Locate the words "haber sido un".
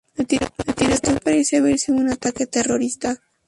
1.57-2.09